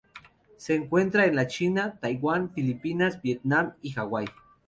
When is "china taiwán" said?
1.45-2.49